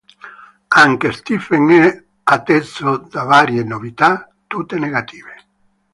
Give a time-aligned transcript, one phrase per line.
[0.69, 5.35] Anche Stephen è atteso da varie novità, tutte negative.